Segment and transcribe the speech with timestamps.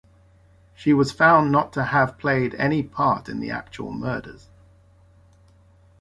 [0.73, 4.49] She was found not to have played any part in the actual murders.